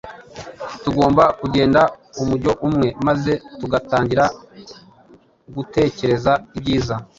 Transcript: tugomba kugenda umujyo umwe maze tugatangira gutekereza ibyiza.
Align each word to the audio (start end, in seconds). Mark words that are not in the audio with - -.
tugomba 0.83 1.23
kugenda 1.39 1.81
umujyo 2.21 2.51
umwe 2.67 2.87
maze 3.07 3.33
tugatangira 3.59 4.25
gutekereza 5.55 6.31
ibyiza. 6.57 6.95